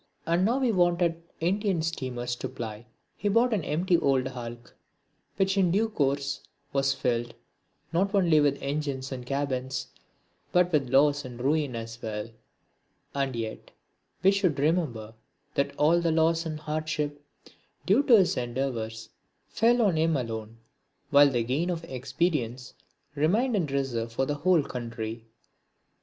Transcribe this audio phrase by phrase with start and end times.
[0.25, 4.75] And now that he wanted Indian steamers to ply, he bought an empty old hulk,
[5.37, 6.41] which in due course,
[6.73, 7.35] was filled,
[7.93, 9.89] not only with engines and cabins,
[10.51, 12.31] but with loss and ruin as well.
[13.13, 13.69] And yet
[14.23, 15.13] we should remember
[15.53, 17.23] that all the loss and hardship
[17.85, 19.09] due to his endeavours
[19.49, 20.57] fell on him alone,
[21.11, 22.73] while the gain of experience
[23.13, 25.25] remained in reserve for the whole country.